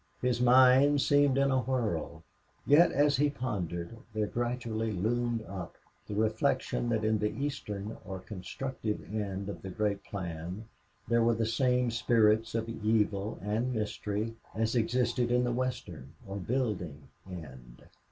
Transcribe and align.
His 0.19 0.41
mind 0.41 0.99
seemed 0.99 1.37
in 1.37 1.51
a 1.51 1.59
whirl. 1.61 2.23
Yet 2.65 2.91
as 2.91 3.17
he 3.17 3.29
pondered, 3.29 3.95
there 4.15 4.25
gradually 4.25 4.91
loomed 4.91 5.43
up 5.43 5.75
the 6.07 6.15
reflection 6.15 6.89
that 6.89 7.03
in 7.05 7.19
the 7.19 7.29
eastern, 7.29 7.95
or 8.03 8.17
constructive, 8.17 9.03
end 9.13 9.47
of 9.47 9.61
the 9.61 9.69
great 9.69 10.03
plan 10.03 10.65
there 11.07 11.21
were 11.21 11.35
the 11.35 11.45
same 11.45 11.91
spirits 11.91 12.55
of 12.55 12.67
evil 12.67 13.37
and 13.43 13.75
mystery 13.75 14.33
as 14.55 14.75
existed 14.75 15.29
in 15.29 15.43
the 15.43 15.51
western, 15.53 16.15
or 16.27 16.37
building, 16.37 17.07
end. 17.29 17.83